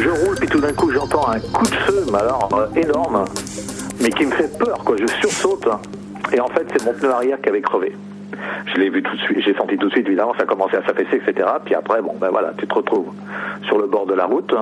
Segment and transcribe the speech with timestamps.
[0.00, 3.26] Je roule, puis tout d'un coup, j'entends un coup de feu, mais alors euh, énorme,
[4.00, 4.96] mais qui me fait peur, quoi.
[4.98, 5.68] Je sursaute,
[6.32, 7.94] et en fait, c'est mon pneu arrière qui avait crevé.
[8.64, 10.76] Je l'ai vu tout de suite, j'ai senti tout de suite, évidemment, ça a commencé
[10.76, 11.46] à s'affaisser, etc.
[11.66, 13.12] Puis après, bon, ben voilà, tu te retrouves
[13.66, 14.54] sur le bord de la route,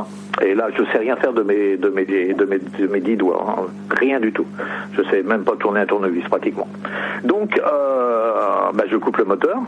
[0.44, 3.16] et là, je sais rien faire de mes, de mes, de mes, de mes dix
[3.16, 3.62] doigts, hein.
[3.90, 4.46] rien du tout.
[4.94, 6.66] Je sais même pas tourner un tournevis pratiquement.
[7.22, 9.58] Donc, euh, ben, je coupe le moteur,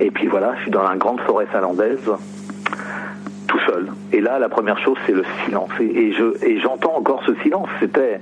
[0.00, 2.10] et puis voilà, je suis dans la grande forêt finlandaise,
[4.12, 5.70] Et là, la première chose, c'est le silence.
[5.80, 7.68] Et, je, et j'entends encore ce silence.
[7.80, 8.20] C'était,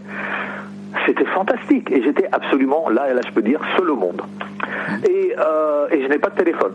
[1.06, 1.90] c'était fantastique.
[1.90, 4.22] Et j'étais absolument, là, et là, je peux dire, seul au monde.
[5.08, 6.74] Et, euh, et je n'ai pas de téléphone.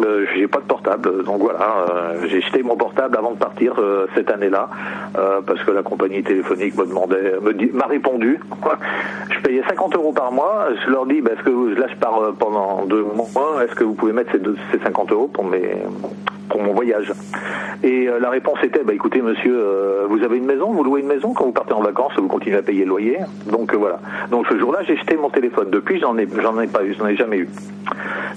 [0.00, 3.74] Euh, j'ai pas de portable, donc voilà, euh, j'ai jeté mon portable avant de partir
[3.78, 4.68] euh, cette année-là,
[5.46, 7.34] parce que la compagnie téléphonique me demandait,
[7.72, 8.40] m'a répondu.
[9.30, 10.68] je payais 50 euros par mois.
[10.84, 13.94] Je leur dis, bah, est-ce que là je pars pendant deux mois, est-ce que vous
[13.94, 14.32] pouvez mettre
[14.72, 15.76] ces 50 euros pour mes
[16.52, 17.12] pour mon voyage
[17.82, 21.00] Et euh, la réponse était, bah écoutez monsieur, euh, vous avez une maison, vous louez
[21.00, 23.18] une maison quand vous partez en vacances, vous continuez à payer le loyer.
[23.50, 23.98] Donc euh, voilà.
[24.30, 25.70] Donc ce jour-là, j'ai jeté mon téléphone.
[25.70, 27.48] Depuis, j'en ai j'en ai pas eu, j'en ai jamais eu.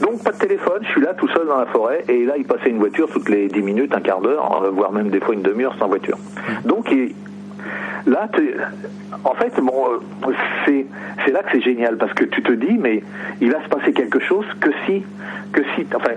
[0.02, 2.46] Donc pas de téléphone, je suis là tout seul dans la forêt et là il
[2.46, 5.42] passait une voiture toutes les 10 minutes, un quart d'heure, voire même des fois une
[5.44, 6.18] demi-heure sans voiture.
[6.64, 7.14] Donc il-
[8.06, 8.30] là,
[9.24, 9.86] en fait, bon,
[10.28, 10.34] euh,
[11.26, 13.02] c'est là que c'est génial parce que tu te dis mais
[13.42, 15.04] il va se passer quelque chose que si
[15.52, 16.12] que si enfin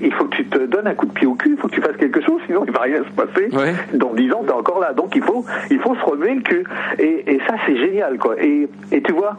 [0.00, 1.74] il faut que tu te donnes un coup de pied au cul, il faut que
[1.74, 3.48] tu fasses quelque chose sinon il va rien se passer.
[3.54, 3.74] Ouais.
[3.94, 4.92] Dans 10 ans, tu es encore là.
[4.92, 6.64] Donc il faut il faut se relever le cul
[6.98, 8.34] et, et ça c'est génial quoi.
[8.42, 9.36] Et, et tu vois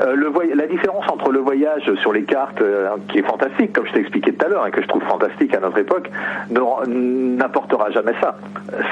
[0.00, 3.86] euh, le la différence entre le voyage sur les cartes euh, qui est fantastique comme
[3.86, 6.10] je t'ai expliqué tout à l'heure et que je trouve fantastique à notre époque
[6.50, 8.36] n'apportera jamais ça.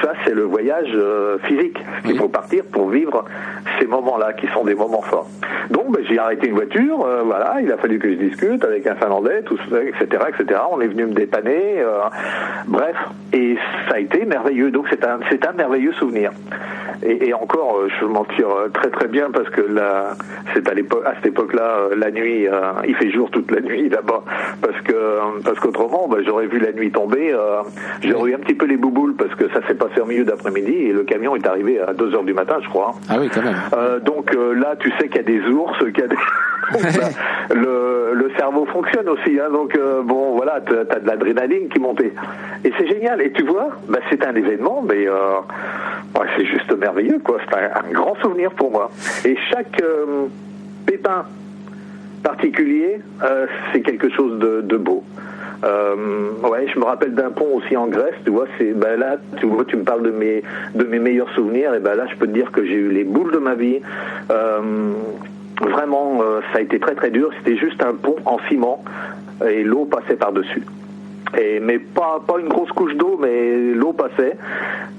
[0.01, 1.77] Ça c'est le voyage euh, physique.
[2.05, 3.25] Il faut partir pour vivre
[3.79, 5.27] ces moments-là qui sont des moments forts.
[5.69, 8.87] Donc ben, j'ai arrêté une voiture, euh, voilà, il a fallu que je discute avec
[8.87, 10.61] un Finlandais, tout etc., etc.
[10.71, 11.99] On est venu me dépanner, euh,
[12.67, 12.95] bref,
[13.33, 14.71] et ça a été merveilleux.
[14.71, 16.31] Donc c'est un, c'est un merveilleux souvenir.
[17.03, 20.15] Et, encore, euh, je m'en tire très très bien parce que là,
[20.53, 22.47] c'est à l'époque, à cette époque-là, la nuit,
[22.87, 24.23] il fait jour toute la nuit là-bas,
[24.61, 24.95] parce que
[25.43, 27.35] parce qu'autrement, ben, j'aurais vu la nuit tomber,
[28.01, 30.71] j'aurais eu un petit peu les bouboules parce que ça s'est passé en milieu d'après-midi
[30.71, 32.93] et le camion est arrivé à 2 heures du matin, je crois.
[33.09, 33.55] Ah oui, quand même.
[33.73, 36.15] Euh, donc euh, là, tu sais qu'il y a des ours, qu'il y a des...
[36.71, 41.07] Donc, bah, le, le cerveau fonctionne aussi, hein, donc euh, bon, voilà, tu as de
[41.07, 42.13] l'adrénaline qui montait.
[42.63, 43.23] Et c'est génial.
[43.23, 47.37] Et tu vois, bah, c'est un événement, mais ouais, c'est juste merveilleux, quoi.
[47.49, 48.91] C'est un, un grand souvenir pour moi.
[49.25, 49.81] Et chaque
[50.85, 51.25] pépin
[52.21, 53.01] particulier,
[53.73, 55.03] c'est quelque chose de, de beau.
[55.63, 59.17] Euh, ouais, je me rappelle d'un pont aussi en Grèce, tu vois, c'est ben là,
[59.37, 60.41] tu vois, tu me parles de mes
[60.75, 63.03] de mes meilleurs souvenirs, et ben là, je peux te dire que j'ai eu les
[63.03, 63.79] boules de ma vie.
[64.31, 64.91] Euh,
[65.61, 67.31] vraiment, euh, ça a été très très dur.
[67.37, 68.83] C'était juste un pont en ciment
[69.47, 70.63] et l'eau passait par dessus.
[71.37, 74.37] Et, mais pas, pas une grosse couche d'eau, mais l'eau passait.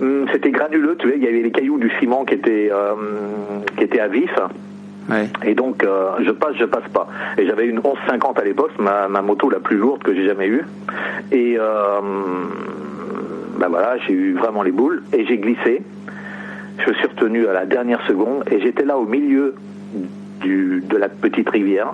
[0.00, 2.94] Hum, C'était granuleux, tu vois, il y avait les cailloux du ciment qui étaient, euh,
[3.76, 4.32] qui étaient à vif.
[5.08, 5.28] Ouais.
[5.44, 7.08] Et donc, euh, je passe, je passe pas.
[7.38, 10.46] Et j'avais une 1150 à l'époque, ma, ma moto la plus lourde que j'ai jamais
[10.46, 10.64] eue.
[11.32, 12.00] Et euh,
[13.58, 15.82] ben voilà, j'ai eu vraiment les boules et j'ai glissé.
[16.78, 19.54] Je suis retenu à la dernière seconde et j'étais là au milieu
[20.40, 21.92] du, de la petite rivière.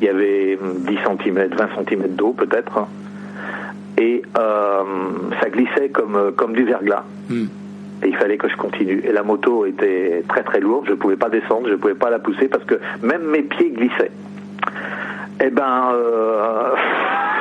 [0.00, 2.86] Il y avait 10 cm, 20 cm d'eau peut-être.
[3.98, 4.82] Et euh,
[5.40, 7.04] ça glissait comme, comme du verglas.
[7.28, 7.46] Hmm.
[8.04, 9.02] Et il fallait que je continue.
[9.04, 11.94] Et la moto était très très lourde, je ne pouvais pas descendre, je ne pouvais
[11.94, 14.12] pas la pousser parce que même mes pieds glissaient.
[15.40, 16.74] Eh ben, euh,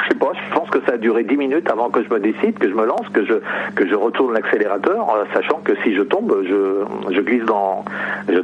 [0.04, 2.20] je sais pas, je pense que ça a duré 10 minutes avant que je me
[2.20, 6.44] décide, que je me lance, que je, retourne l'accélérateur, euh, sachant que si je tombe,
[6.44, 7.86] je, glisse dans,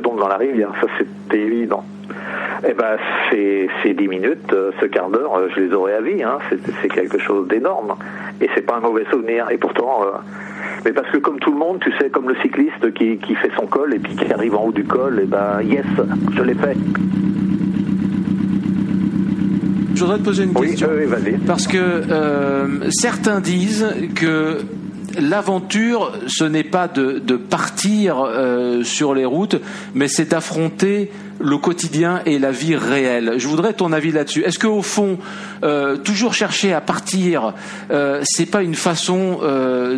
[0.03, 0.71] tombe dans la rivière.
[0.81, 1.83] Ça, c'était évident.
[2.67, 2.97] Eh ben,
[3.31, 6.21] ces, ces 10 minutes, euh, ce quart d'heure, je les aurai à vie.
[6.23, 6.37] Hein.
[6.81, 7.95] C'est, quelque chose d'énorme.
[8.41, 9.49] Et c'est pas un mauvais souvenir.
[9.49, 10.03] Et pourtant,
[10.85, 13.51] mais parce que comme tout le monde, tu sais, comme le cycliste qui, qui fait
[13.59, 15.85] son col et puis qui arrive en haut du col, et ben, yes,
[16.35, 16.75] je l'ai fait.
[19.95, 20.87] Je voudrais te poser une Oui, question.
[20.97, 21.37] oui, vas-y.
[21.45, 23.85] Parce que euh, certains disent
[24.15, 24.59] que
[25.19, 29.55] l'aventure, ce n'est pas de, partir euh, sur les routes,
[29.93, 33.35] mais c'est d'affronter le quotidien et la vie réelle.
[33.37, 34.43] Je voudrais ton avis là-dessus.
[34.43, 35.17] Est-ce qu'au fond,
[35.63, 37.53] euh, toujours chercher à partir,
[37.91, 39.39] euh, c'est pas une façon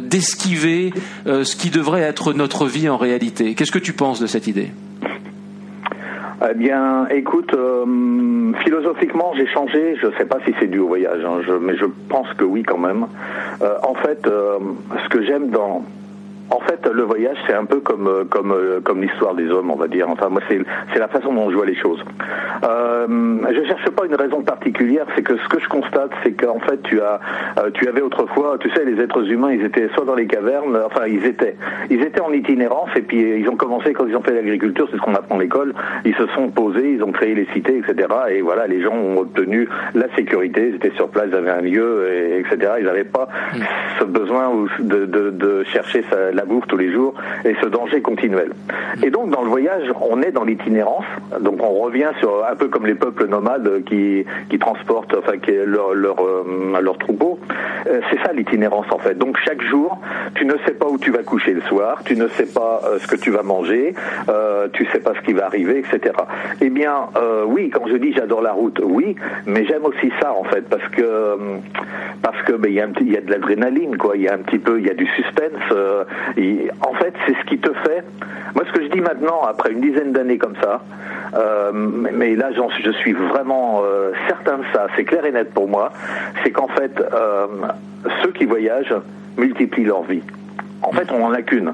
[0.03, 0.93] d'esquiver
[1.25, 3.55] ce qui devrait être notre vie en réalité?
[3.55, 4.71] Qu'est-ce que tu penses de cette idée?
[6.49, 7.55] Eh bien, écoute,
[8.63, 9.95] philosophiquement, j'ai changé.
[10.01, 12.63] Je ne sais pas si c'est dû au voyage, hein, mais je pense que oui
[12.63, 13.07] quand même.
[13.61, 14.59] Euh, en fait, euh,
[15.03, 15.83] ce que j'aime dans
[16.51, 19.71] En fait, le voyage, c'est un peu comme euh, comme euh, comme l'histoire des hommes,
[19.71, 20.09] on va dire.
[20.09, 20.59] Enfin, moi, c'est
[20.93, 22.03] c'est la façon dont je vois les choses.
[22.63, 23.07] Euh,
[23.51, 25.05] je cherche pas une raison particulière.
[25.15, 27.21] C'est que ce que je constate, c'est qu'en fait, tu as
[27.57, 30.77] euh, tu avais autrefois, tu sais, les êtres humains, ils étaient soit dans les cavernes,
[30.85, 31.55] enfin, ils étaient
[31.89, 34.97] ils étaient en itinérance et puis ils ont commencé quand ils ont fait l'agriculture, c'est
[34.97, 35.73] ce qu'on apprend à l'école.
[36.03, 38.09] Ils se sont posés, ils ont créé les cités, etc.
[38.29, 40.67] Et voilà, les gens ont obtenu la sécurité.
[40.69, 42.73] Ils étaient sur place, ils avaient un lieu, et, etc.
[42.79, 43.29] Ils n'avaient pas
[43.99, 47.13] ce besoin de, de, de chercher sa, la bouffe tous les jours
[47.45, 48.53] et ce danger continuel.
[49.03, 51.05] Et donc dans le voyage, on est dans l'itinérance,
[51.39, 55.51] donc on revient sur un peu comme les peuples nomades qui, qui transportent enfin qui,
[55.51, 57.39] leur, leur, euh, troupeau.
[57.87, 59.17] Euh, c'est ça l'itinérance en fait.
[59.17, 59.99] Donc chaque jour,
[60.35, 62.99] tu ne sais pas où tu vas coucher le soir, tu ne sais pas euh,
[62.99, 63.93] ce que tu vas manger,
[64.29, 66.15] euh, tu sais pas ce qui va arriver, etc.
[66.59, 66.91] Eh bien,
[67.47, 69.15] oui, quand je dis j'adore la route, oui,
[69.45, 71.37] mais j'aime aussi ça en fait parce que
[72.21, 74.33] parce que ben, il y petit, il y a de l'adrénaline quoi, il y a
[74.33, 75.51] un petit peu, il y a du suspense.
[76.81, 78.03] En fait, c'est ce qui te fait.
[78.55, 80.81] Moi, ce que je dis maintenant, après une dizaine d'années comme ça,
[81.33, 84.87] euh, mais là, je suis vraiment euh, certain de ça.
[84.95, 85.91] C'est clair et net pour moi.
[86.43, 87.47] C'est qu'en fait, euh,
[88.21, 88.95] ceux qui voyagent
[89.37, 90.21] multiplient leur vie.
[90.83, 91.73] En fait, on n'en a qu'une.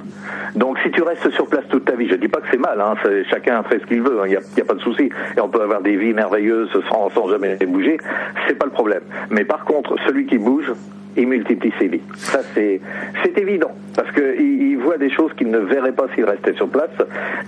[0.55, 2.81] Donc, si tu restes sur place toute ta vie, je dis pas que c'est mal,
[2.81, 2.93] hein,
[3.29, 5.09] chacun fait ce qu'il veut, il n'y a, y a pas de souci.
[5.37, 7.99] Et on peut avoir des vies merveilleuses sans, sans jamais bouger,
[8.47, 9.03] c'est pas le problème.
[9.29, 10.73] Mais par contre, celui qui bouge,
[11.17, 12.01] il multiplie ses vies.
[12.15, 12.79] Ça, c'est
[13.23, 16.69] c'est évident, parce qu'il il voit des choses qu'il ne verrait pas s'il restait sur
[16.69, 16.89] place,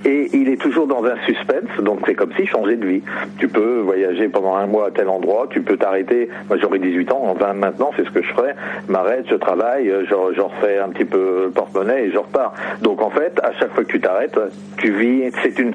[0.05, 3.03] et il est toujours dans un suspense, donc c'est comme s'il changeait de vie.
[3.37, 7.11] Tu peux voyager pendant un mois à tel endroit, tu peux t'arrêter, moi j'aurai 18
[7.11, 8.55] ans, enfin maintenant c'est ce que je ferais,
[8.87, 12.53] m'arrête, je travaille, je, je refais un petit peu porte-monnaie et je repars.
[12.81, 14.39] Donc en fait, à chaque fois que tu t'arrêtes,
[14.77, 15.73] tu vis, c'est une,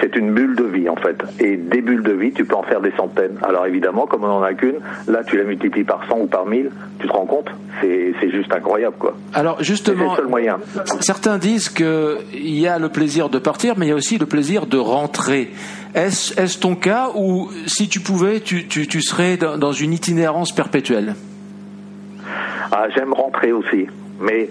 [0.00, 1.22] c'est une bulle de vie en fait.
[1.40, 3.38] Et des bulles de vie, tu peux en faire des centaines.
[3.42, 6.46] Alors évidemment, comme on n'en a qu'une, là tu la multiplies par 100 ou par
[6.46, 7.48] 1000, tu compte
[7.80, 9.14] C'est juste incroyable quoi.
[9.34, 10.58] Alors justement, le seul moyen.
[11.00, 14.18] certains disent que il y a le plaisir de partir, mais il y a aussi
[14.18, 15.50] le plaisir de rentrer.
[15.94, 19.92] Est-ce est-ce ton cas ou si tu pouvais, tu, tu, tu serais dans, dans une
[19.92, 21.14] itinérance perpétuelle?
[22.70, 23.86] Ah, j'aime rentrer aussi.
[24.20, 24.48] Mais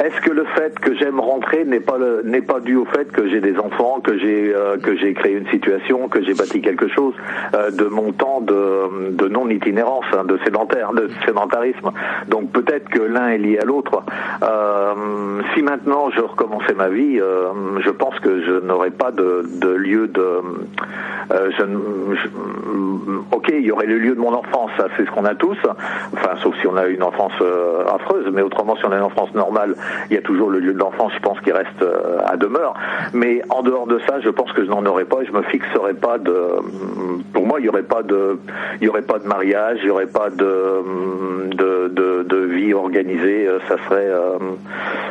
[0.00, 3.28] est-ce que le fait que j'aime rentrer n'est pas n'est pas dû au fait que
[3.28, 6.88] j'ai des enfants, que j'ai euh, que j'ai créé une situation, que j'ai bâti quelque
[6.88, 7.14] chose
[7.54, 11.92] euh, de mon temps de, de non itinérance, hein, de sédentaire, de sédentarisme?
[12.28, 14.02] Donc peut-être que l'un est lié à l'autre.
[14.42, 19.44] Euh, si maintenant je recommençais ma vie, euh, je pense que je n'aurais pas de,
[19.60, 20.40] de lieu de.
[21.32, 21.50] Euh,
[23.32, 25.58] ok, il y aurait le lieu de mon enfance, ça c'est ce qu'on a tous.
[26.12, 29.02] Enfin, sauf si on a une enfance euh, affreuse, mais autrement, si on a une
[29.02, 29.74] enfance normale,
[30.10, 32.74] il y a toujours le lieu de l'enfance, je pense, qui reste euh, à demeure.
[33.12, 35.22] Mais en dehors de ça, je pense que je n'en aurais pas.
[35.22, 36.34] et Je me fixerais pas de.
[37.32, 38.38] Pour moi, il y aurait pas de,
[38.80, 40.82] il aurait pas de mariage, il y aurait pas de
[41.54, 43.46] de, de, de vie organisée.
[43.48, 44.38] Euh, Ça serait, euh,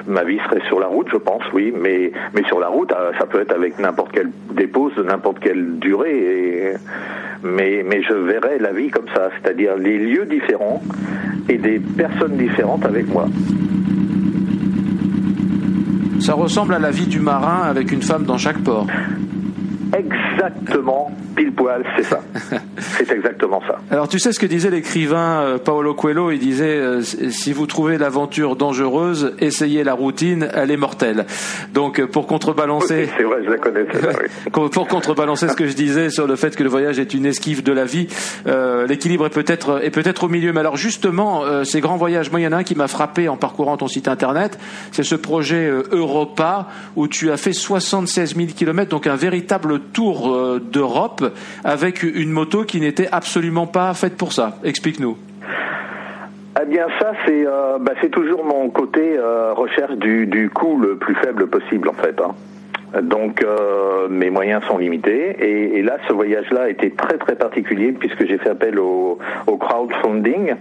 [0.07, 1.73] ma vie serait sur la route, je pense, oui.
[1.75, 5.79] Mais mais sur la route, euh, ça peut être avec n'importe quelle dépose n'importe quelle
[5.79, 6.17] durée.
[6.17, 6.73] Et,
[7.43, 10.81] mais mais je verrais la vie comme ça, c'est-à-dire les lieux différents
[11.49, 13.25] et des personnes différentes avec moi.
[16.19, 18.87] Ça ressemble à la vie du marin avec une femme dans chaque port.
[19.95, 22.21] Exactement, pile poil, c'est ça.
[22.97, 23.79] c'est exactement ça.
[23.91, 26.31] Alors tu sais ce que disait l'écrivain euh, Paolo Coelho?
[26.31, 31.25] Il disait euh, si vous trouvez l'aventure dangereuse, essayez la routine, elle est mortelle.
[31.73, 33.85] Donc euh, pour contrebalancer, C'est vrai, je la connais.
[34.51, 37.63] pour contrebalancer ce que je disais sur le fait que le voyage est une esquive
[37.63, 38.07] de la vie,
[38.47, 40.53] euh, l'équilibre est peut-être est peut-être au milieu.
[40.53, 42.87] Mais alors justement, euh, ces grands voyages, moi il y en a un qui m'a
[42.87, 44.59] frappé en parcourant ton site internet,
[44.91, 49.79] c'est ce projet euh, Europa où tu as fait 76 000 kilomètres, donc un véritable
[49.79, 51.33] tour d'Europe
[51.63, 54.57] avec une moto qui n'était absolument pas faite pour ça.
[54.63, 55.17] Explique-nous.
[56.61, 60.95] Eh bien, ça, c'est euh, bah, toujours mon côté euh, recherche du, du coût le
[60.97, 62.21] plus faible possible, en fait.
[62.21, 62.33] hein.
[63.01, 65.35] Donc, euh, mes moyens sont limités.
[65.39, 69.57] Et, et là, ce voyage-là était très, très particulier puisque j'ai fait appel au, au
[69.57, 70.53] crowdfunding.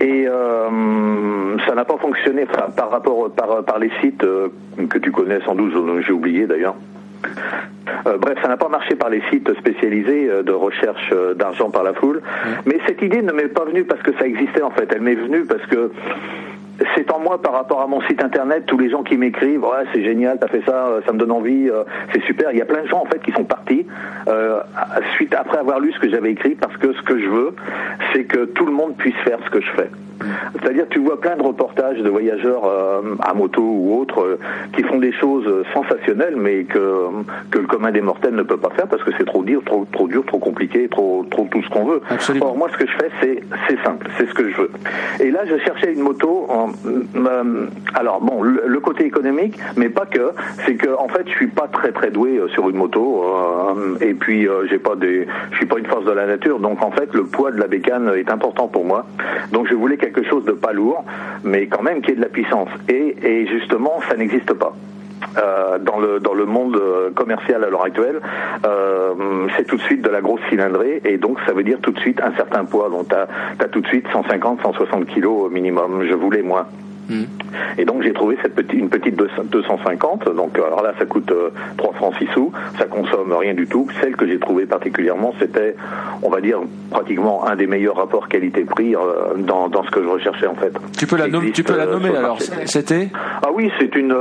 [0.00, 4.24] Et euh, ça n'a pas fonctionné enfin, par rapport par, par les sites
[4.88, 5.72] que tu connais sans doute,
[6.06, 6.76] j'ai oublié d'ailleurs.
[8.06, 11.70] Euh, bref, ça n'a pas marché par les sites spécialisés euh, de recherche euh, d'argent
[11.70, 12.22] par la foule.
[12.66, 14.90] Mais cette idée ne m'est pas venue parce que ça existait en fait.
[14.92, 15.90] Elle m'est venue parce que
[16.94, 19.84] c'est en moi par rapport à mon site internet, tous les gens qui m'écrivent, ouais
[19.92, 22.50] c'est génial, t'as fait ça, ça me donne envie, euh, c'est super.
[22.52, 23.86] Il y a plein de gens en fait qui sont partis
[24.28, 24.60] euh,
[25.14, 27.54] suite après avoir lu ce que j'avais écrit parce que ce que je veux,
[28.12, 29.90] c'est que tout le monde puisse faire ce que je fais.
[30.60, 34.38] C'est-à-dire tu vois plein de reportages de voyageurs euh, à moto ou autres euh,
[34.74, 37.06] qui font des choses euh, sensationnelles mais que
[37.50, 39.86] que le commun des mortels ne peut pas faire parce que c'est trop dur, trop
[39.92, 42.00] trop dur, trop compliqué, trop trop tout ce qu'on veut.
[42.08, 42.46] Absolument.
[42.50, 44.70] Or moi ce que je fais c'est c'est simple, c'est ce que je veux.
[45.20, 46.70] Et là je cherchais une moto en-
[47.16, 50.30] euh, alors bon, le, côté économique, mais pas que.
[50.64, 53.24] C'est que en fait, je suis pas très très doué sur une moto,
[54.00, 56.90] et puis j'ai pas des, je suis pas une force de la nature, donc en
[56.90, 59.04] fait, le poids de la bécane est important pour moi.
[59.52, 61.04] Donc je voulais quelque chose de pas lourd,
[61.44, 62.68] mais quand même qui ait de la puissance.
[62.88, 64.74] Et, justement, ça n'existe pas.
[65.38, 68.20] Euh, dans le monde euh, commercial à l'heure actuelle,
[68.66, 69.14] euh,
[69.56, 72.00] c'est tout de suite de la grosse cylindrée et donc ça veut dire tout de
[72.00, 72.88] suite un certain poids.
[72.88, 76.04] Donc tu as, tout de suite 150, 160 kilos au minimum.
[76.08, 76.42] Je voulais
[77.10, 77.26] moins.
[77.78, 80.34] Et donc j'ai trouvé cette petite, une petite 250.
[80.34, 81.32] Donc alors là ça coûte
[81.76, 83.86] 3 euh, francs 6 sous, ça consomme rien du tout.
[84.00, 85.74] Celle que j'ai trouvée particulièrement, c'était,
[86.22, 90.08] on va dire, pratiquement un des meilleurs rapports qualité-prix euh, dans, dans, ce que je
[90.08, 90.72] recherchais en fait.
[90.98, 93.08] Tu peux la, tu peux la euh, nommer alors C'était
[93.42, 94.14] Ah oui, c'est une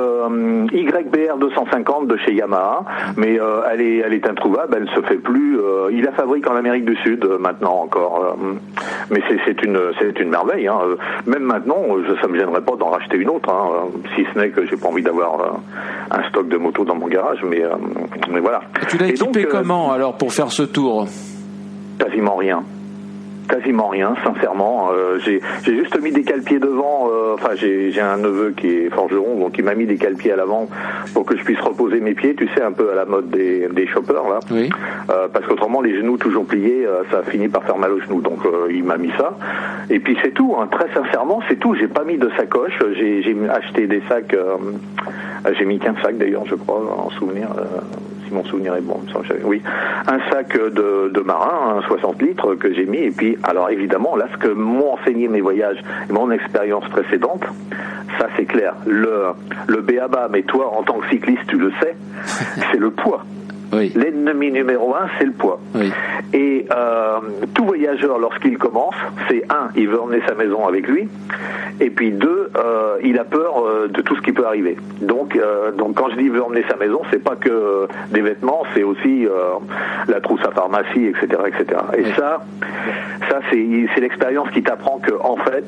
[0.71, 2.85] YBR 250 de chez Yamaha,
[3.17, 3.39] mais
[3.71, 5.59] elle est elle est introuvable, elle ne se fait plus.
[5.91, 8.37] il la fabrique en Amérique du Sud maintenant encore,
[9.09, 10.67] mais c'est une c'est une merveille.
[10.67, 10.79] Hein.
[11.25, 14.49] Même maintenant, je, ça me gênerait pas d'en racheter une autre, hein, si ce n'est
[14.49, 15.47] que j'ai pas envie d'avoir euh,
[16.11, 17.75] un stock de motos dans mon garage, mais, euh,
[18.31, 18.61] mais voilà.
[18.89, 21.05] tu l'as équipé euh, comment alors pour faire ce tour?
[21.99, 22.63] Quasiment rien
[23.49, 24.91] quasiment rien, sincèrement.
[24.93, 27.09] Euh, j'ai juste mis des calpiers devant.
[27.11, 30.35] Euh, enfin, j'ai un neveu qui est forgeron, donc il m'a mis des calpiers à
[30.35, 30.69] l'avant
[31.13, 32.35] pour que je puisse reposer mes pieds.
[32.35, 34.39] Tu sais, un peu à la mode des, des là.
[34.51, 34.69] Oui.
[35.09, 38.21] Euh, parce qu'autrement, les genoux toujours pliés, ça finit par faire mal aux genoux.
[38.21, 38.39] Donc,
[38.69, 39.37] il m'a mis ça.
[39.89, 40.55] Et puis c'est tout.
[40.59, 40.67] Hein.
[40.71, 41.75] Très sincèrement, c'est tout.
[41.75, 42.77] J'ai pas mis de sacoche.
[42.93, 44.35] J'ai acheté des sacs.
[45.57, 47.49] J'ai mis 15 sacs d'ailleurs, je crois, en souvenir
[48.31, 49.01] mon souvenir est bon.
[49.43, 49.61] Oui,
[50.07, 52.99] un sac de, de marin, 60 litres que j'ai mis.
[52.99, 57.43] Et puis, alors évidemment, là, ce que m'ont enseigné mes voyages et mon expérience précédente,
[58.17, 58.75] ça c'est clair.
[58.85, 59.27] Le,
[59.67, 61.95] le BABA, mais toi, en tant que cycliste, tu le sais,
[62.71, 63.23] c'est le poids.
[63.71, 65.59] L'ennemi numéro un, c'est le poids.
[66.33, 67.19] Et euh,
[67.53, 68.95] tout voyageur, lorsqu'il commence,
[69.29, 71.07] c'est un, il veut emmener sa maison avec lui,
[71.79, 74.77] et puis deux, euh, il a peur euh, de tout ce qui peut arriver.
[75.01, 75.39] Donc,
[75.77, 79.27] donc quand je dis veut emmener sa maison, c'est pas que des vêtements, c'est aussi
[80.07, 81.81] la trousse à pharmacie, etc., etc.
[81.97, 82.43] Et ça,
[83.29, 85.65] ça c'est l'expérience qui t'apprend que en fait,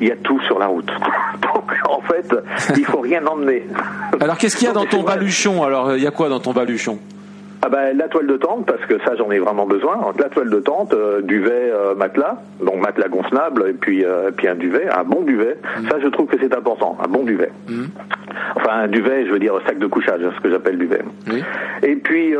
[0.00, 0.86] il y a tout sur la route.
[1.42, 2.34] Donc en fait,
[2.76, 3.66] il faut rien emmener.
[4.20, 5.96] Alors qu'est-ce qu'il y a dans ton baluchon Alors?
[5.96, 6.98] Il y a quoi dans ton baluchon?
[7.62, 9.98] Ah ben, la toile de tente, parce que ça j'en ai vraiment besoin.
[10.18, 14.48] La toile de tente, euh, duvet, euh, matelas, donc matelas gonflable, et puis, euh, puis
[14.48, 15.58] un duvet, un bon duvet.
[15.78, 15.88] Mm.
[15.90, 17.50] Ça je trouve que c'est important, un bon duvet.
[17.68, 17.84] Mm.
[18.56, 21.02] Enfin un duvet, je veux dire sac de couchage, ce que j'appelle duvet.
[21.82, 22.34] Et puis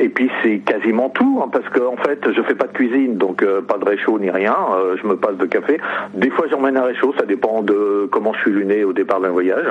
[0.00, 3.16] et puis c'est quasiment tout, hein, parce qu'en en fait je fais pas de cuisine,
[3.16, 4.56] donc pas de réchaud ni rien.
[5.00, 5.78] je me passe de café.
[6.14, 9.30] Des fois j'emmène un réchaud, ça dépend de comment je suis luné au départ d'un
[9.30, 9.66] voyage.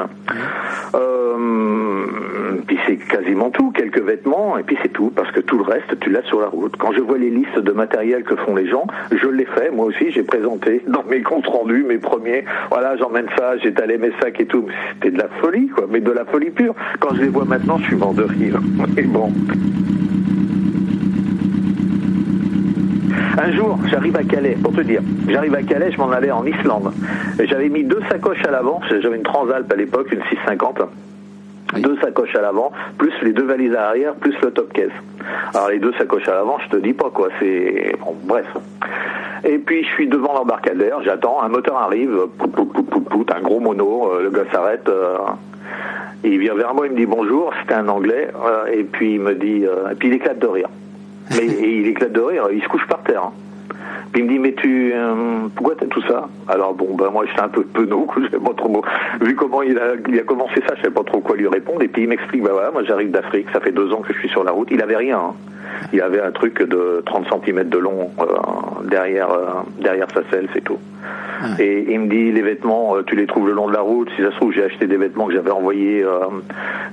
[0.93, 2.61] Mm.
[2.67, 5.99] puis c'est quasiment tout, quelques vêtements et puis c'est tout, parce que tout le reste,
[5.99, 6.75] tu l'as sur la route.
[6.77, 9.85] Quand je vois les listes de matériel que font les gens, je l'ai fait, moi
[9.85, 14.39] aussi, j'ai présenté dans mes comptes rendus, mes premiers, voilà, j'emmène ça, talé mes sacs
[14.39, 14.65] et tout.
[14.93, 16.75] C'était de la folie, quoi, mais de la folie pure.
[16.99, 18.59] Quand je les vois maintenant, je suis mort de rire.
[19.13, 19.31] Bon.
[23.37, 26.45] Un jour, j'arrive à Calais, pour te dire, j'arrive à Calais, je m'en allais en
[26.45, 26.91] Islande.
[27.43, 30.81] J'avais mis deux sacoches à l'avant, j'avais une Transalp à l'époque, une 650
[31.81, 34.91] deux sacoches à l'avant, plus les deux valises à l'arrière, plus le top caisse.
[35.53, 38.47] Alors les deux sacoches à l'avant, je te dis pas quoi, c'est bon, bref.
[39.43, 43.59] Et puis je suis devant l'embarcadère, j'attends, un moteur arrive, pout, pout, pout, un gros
[43.59, 44.87] mono, euh, le gars s'arrête.
[44.87, 45.17] Euh,
[46.23, 49.19] il vient vers moi, il me dit bonjour, c'était un anglais, euh, et puis il
[49.19, 50.69] me dit, et puis il éclate de rire.
[51.31, 53.23] Mais il éclate de rire, il se couche par terre.
[53.25, 53.33] Hein.
[54.13, 56.29] Puis il me dit, mais tu, euh, pourquoi t'as tout ça?
[56.47, 58.83] Alors bon, ben moi j'étais un peu penaud, je sais pas trop.
[59.21, 61.81] Vu comment il a, il a commencé ça, je savais pas trop quoi lui répondre.
[61.81, 64.19] Et puis il m'explique, bah voilà, moi j'arrive d'Afrique, ça fait deux ans que je
[64.19, 64.67] suis sur la route.
[64.69, 65.17] Il avait rien.
[65.17, 65.33] Hein.
[65.93, 69.45] Il avait un truc de 30 cm de long euh, derrière, euh,
[69.79, 70.77] derrière sa selle, c'est tout.
[71.59, 74.09] Et il me dit les vêtements, tu les trouves le long de la route.
[74.15, 76.03] Si ça se trouve, j'ai acheté des vêtements que j'avais envoyés,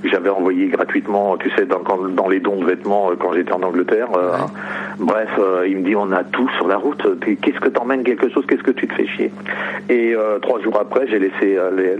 [0.03, 4.09] j'avais envoyé gratuitement, tu sais, dans, dans les dons de vêtements quand j'étais en Angleterre.
[4.99, 5.29] Bref,
[5.67, 7.01] il me dit on a tout sur la route.
[7.41, 9.31] Qu'est-ce que t'emmènes quelque chose, qu'est-ce que tu te fais chier?
[9.89, 11.95] Et euh, trois jours après, j'ai laissé euh,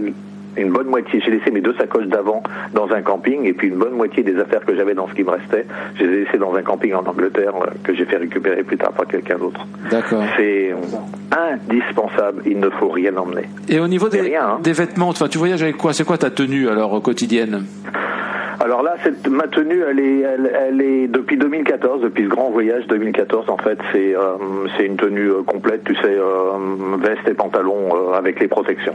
[0.56, 2.42] une bonne moitié, j'ai laissé mes deux sacoches d'avant
[2.74, 5.24] dans un camping et puis une bonne moitié des affaires que j'avais dans ce qui
[5.24, 5.66] me restait,
[5.96, 8.76] je les ai laissées dans un camping en Angleterre euh, que j'ai fait récupérer plus
[8.76, 9.66] tard par quelqu'un d'autre.
[9.90, 10.22] D'accord.
[10.36, 10.72] C'est
[11.30, 13.48] indispensable, il ne faut rien emmener.
[13.68, 14.58] Et au niveau des, hein.
[14.62, 15.92] des vêtements, enfin, tu voyages avec quoi?
[15.92, 17.64] C'est quoi ta tenue alors quotidienne?
[18.62, 22.86] Alors là, cette, ma tenue, elle est, elle, est depuis 2014, depuis ce grand voyage
[22.86, 23.50] 2014.
[23.50, 24.36] En fait, c'est euh,
[24.76, 26.58] c'est une tenue euh, complète, tu sais, euh,
[26.98, 28.94] veste et pantalon avec les protections.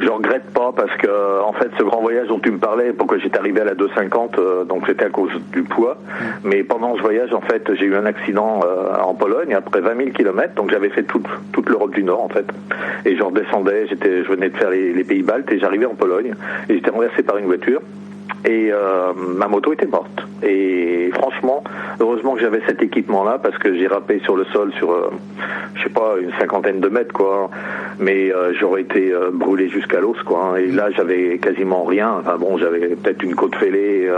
[0.00, 3.18] Je regrette pas parce que en fait ce grand voyage dont tu me parlais, pourquoi
[3.18, 5.96] j'étais arrivé à la 250, euh, donc c'était à cause du poids.
[6.44, 9.96] Mais pendant ce voyage, en fait, j'ai eu un accident euh, en Pologne après 20
[9.96, 12.46] 000 km, donc j'avais fait toute, toute l'Europe du Nord en fait.
[13.04, 15.94] Et je redescendais, j'étais, je venais de faire les, les pays baltes et j'arrivais en
[15.94, 16.34] Pologne
[16.68, 17.80] et j'étais renversé par une voiture
[18.44, 20.26] et euh, ma moto était morte.
[20.42, 21.62] Et franchement,
[22.00, 25.10] heureusement que j'avais cet équipement-là parce que j'ai râpé sur le sol sur, euh,
[25.74, 27.50] je sais pas, une cinquantaine de mètres quoi.
[28.00, 30.60] Mais euh, j'aurais été euh, brûlé jusqu'à l'os quoi.
[30.60, 32.16] Et là, j'avais quasiment rien.
[32.20, 34.10] Enfin bon, j'avais peut-être une côte fêlée,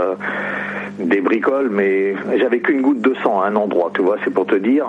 [0.97, 3.91] des bricoles, mais j'avais qu'une goutte de sang à un endroit.
[3.93, 4.87] Tu vois, c'est pour te dire.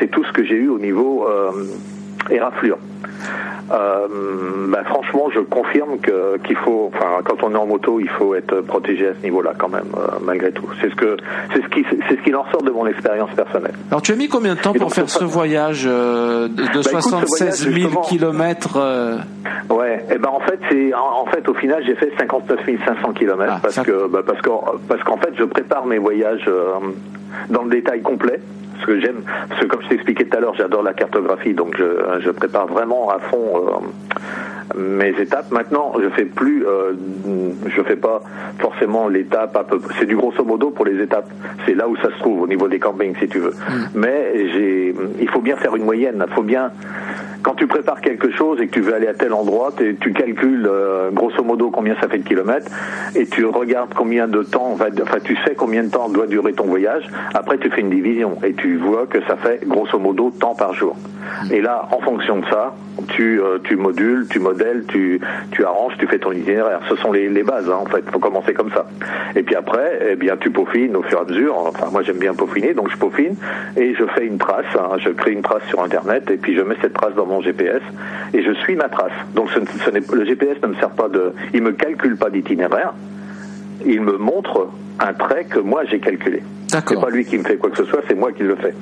[0.00, 1.26] C'est tout ce que j'ai eu au niveau
[2.30, 2.78] éraflure.
[3.70, 4.06] Euh,
[4.68, 8.34] bah, franchement, je confirme que qu'il faut, enfin, quand on est en moto, il faut
[8.34, 10.66] être protégé à ce niveau-là quand même, euh, malgré tout.
[10.80, 11.16] C'est ce que,
[11.54, 13.74] c'est ce qui, c'est ce qui en ressort de mon expérience personnelle.
[13.90, 16.82] Alors tu as mis combien de temps pour donc, faire ce- voyage euh, de, écoute,
[16.82, 18.78] ce 76 000 voyage, justement- kilomètres
[19.70, 23.12] Ouais, et ben en fait c'est en, en fait au final j'ai fait 59 500
[23.12, 26.48] km Ah, parce ça- que bah, parce qu'en parce qu'en fait je prépare mes voyages
[27.48, 28.40] dans le détail complet.
[28.82, 31.76] Ce que j'aime, parce que comme je t'expliquais tout à l'heure, j'adore la cartographie, donc
[31.78, 35.52] je, je prépare vraiment à fond euh, mes étapes.
[35.52, 36.92] Maintenant, je fais plus, euh,
[37.66, 38.22] je fais pas
[38.58, 39.80] forcément l'étape à peu.
[40.00, 41.30] C'est du grosso modo pour les étapes.
[41.64, 43.54] C'est là où ça se trouve au niveau des campings, si tu veux.
[43.94, 46.24] Mais j'ai, il faut bien faire une moyenne.
[46.28, 46.72] Il faut bien
[47.42, 49.70] quand tu prépares quelque chose et que tu veux aller à tel endroit,
[50.00, 52.70] tu calcules euh, grosso modo combien ça fait de kilomètres
[53.14, 54.86] et tu regardes combien de temps enfin
[55.24, 57.04] tu sais combien de temps doit durer ton voyage.
[57.34, 60.74] Après tu fais une division et tu vois que ça fait grosso modo temps par
[60.74, 60.96] jour.
[61.50, 62.74] Et là, en fonction de ça,
[63.08, 65.20] tu, euh, tu modules, tu modèles, tu,
[65.52, 66.80] tu arranges, tu fais ton itinéraire.
[66.88, 68.04] Ce sont les, les bases, hein, en fait.
[68.10, 68.86] faut commencer comme ça.
[69.36, 71.56] Et puis après, eh bien, tu peaufines au fur et à mesure.
[71.58, 73.36] Enfin, moi, j'aime bien peaufiner, donc je peaufine
[73.76, 74.66] et je fais une trace.
[74.76, 74.96] hein.
[74.98, 77.82] je crée une trace sur Internet et puis je mets cette trace dans mon GPS
[78.34, 79.12] et je suis ma trace.
[79.34, 82.92] Donc, ce, ce le GPS ne me sert pas de, il me calcule pas d'itinéraire.
[83.86, 84.68] Il me montre
[85.00, 86.42] un trait que moi j'ai calculé.
[86.72, 88.74] C'est pas lui qui me fait quoi que ce soit, c'est moi qui le fais.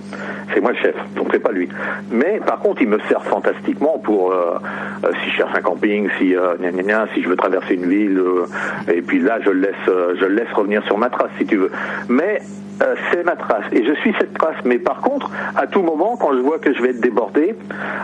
[0.55, 1.69] C'est moi le chef, donc c'est pas lui.
[2.11, 4.59] Mais par contre, il me sert fantastiquement pour euh,
[5.05, 7.75] euh, si je cherche un camping, si euh, gna, gna, gna, si je veux traverser
[7.75, 8.47] une ville, euh,
[8.93, 11.47] et puis là je le laisse, euh, je le laisse revenir sur ma trace si
[11.47, 11.71] tu veux.
[12.09, 12.41] Mais
[12.83, 14.57] euh, c'est ma trace et je suis cette trace.
[14.65, 17.55] Mais par contre, à tout moment, quand je vois que je vais être débordé,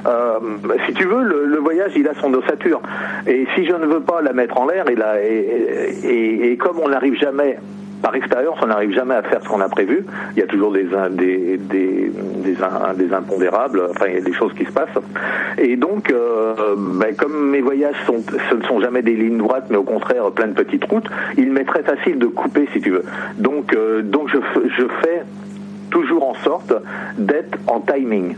[0.07, 0.39] euh,
[0.87, 2.81] si tu veux, le, voyage il a son ossature.
[3.27, 6.79] Et si je ne veux pas la mettre en l'air, et, et, et, et comme
[6.81, 7.59] on n'arrive jamais
[8.07, 10.07] par expérience, on n'arrive jamais à faire ce qu'on a prévu.
[10.37, 12.13] Il y a toujours des, des, des,
[12.95, 14.97] des, impondérables, enfin, il y a des choses qui se passent.
[15.59, 19.67] Et donc, euh, ben, comme mes voyages sont, ce ne sont jamais des lignes droites,
[19.71, 22.91] mais au contraire plein de petites routes, il m'est très facile de couper, si tu
[22.91, 23.03] veux.
[23.39, 24.39] Donc, euh, donc je,
[24.69, 25.25] je fais
[25.91, 26.75] toujours en sorte
[27.19, 28.37] d'être en timing.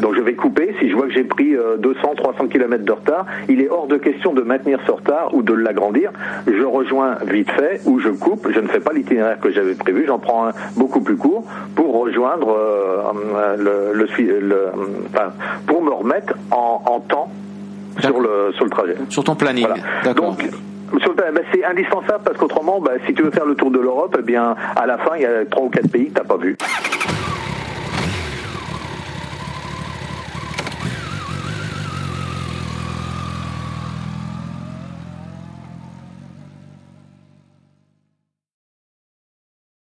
[0.00, 2.92] Donc je vais couper, si je vois que j'ai pris euh, 200, 300 km de
[2.92, 6.10] retard, il est hors de question de maintenir ce retard ou de l'agrandir.
[6.46, 10.04] Je rejoins vite fait ou je coupe, je ne fais pas l'itinéraire que j'avais prévu,
[10.06, 14.68] j'en prends un beaucoup plus court pour rejoindre euh, le, le, sui- le-
[15.12, 15.32] enfin,
[15.66, 17.30] pour me remettre en, en temps
[18.00, 18.94] sur le, sur le trajet.
[19.08, 19.66] Sur ton planning.
[19.66, 20.14] Voilà.
[20.14, 20.50] Donc, le-
[21.32, 24.22] ben, c'est indispensable parce qu'autrement, ben, si tu veux faire le tour de l'Europe, eh
[24.22, 26.56] bien, à la fin, il y a trois ou quatre pays que t'as pas vu.